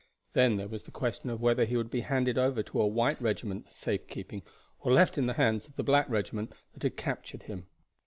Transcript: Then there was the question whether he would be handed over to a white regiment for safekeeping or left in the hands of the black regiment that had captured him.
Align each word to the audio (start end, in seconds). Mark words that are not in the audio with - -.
Then 0.33 0.55
there 0.57 0.67
was 0.67 0.81
the 0.81 0.89
question 0.89 1.29
whether 1.37 1.63
he 1.63 1.77
would 1.77 1.91
be 1.91 2.01
handed 2.01 2.35
over 2.35 2.63
to 2.63 2.81
a 2.81 2.87
white 2.87 3.21
regiment 3.21 3.67
for 3.67 3.71
safekeeping 3.73 4.41
or 4.79 4.91
left 4.91 5.15
in 5.15 5.27
the 5.27 5.33
hands 5.33 5.67
of 5.67 5.75
the 5.75 5.83
black 5.83 6.09
regiment 6.09 6.53
that 6.73 6.81
had 6.81 6.97
captured 6.97 7.43
him. 7.43 7.67